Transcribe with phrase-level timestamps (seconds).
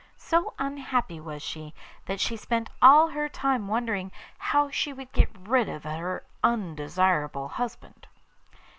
[0.17, 1.75] So unhappy was she
[2.07, 7.47] that she spent all her time wondering how she should get rid of her undesirable
[7.49, 8.07] husband.